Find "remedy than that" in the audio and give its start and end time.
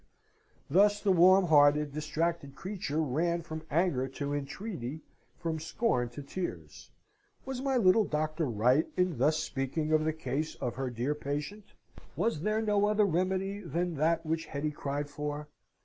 13.05-14.25